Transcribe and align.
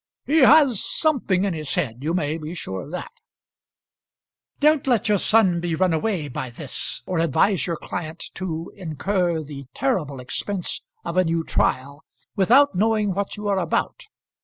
"He 0.25 0.39
has 0.39 0.83
something 0.83 1.43
in 1.45 1.53
his 1.53 1.75
head; 1.75 1.97
you 2.03 2.15
may 2.15 2.39
be 2.39 2.55
sure 2.55 2.81
of 2.81 2.89
that." 2.89 3.11
"Don't 4.59 4.87
let 4.87 5.07
your 5.07 5.19
son 5.19 5.59
be 5.59 5.75
run 5.75 5.93
away 5.93 6.23
with 6.23 6.33
by 6.33 6.49
this, 6.49 7.03
or 7.05 7.19
advise 7.19 7.67
your 7.67 7.77
client 7.77 8.23
to 8.33 8.71
incur 8.75 9.43
the 9.43 9.67
terrible 9.75 10.19
expense 10.19 10.81
of 11.05 11.17
a 11.17 11.23
new 11.23 11.43
trial, 11.43 12.03
without 12.35 12.73
knowing 12.73 13.13
what 13.13 13.37
you 13.37 13.47
are 13.47 13.59
about. 13.59 14.07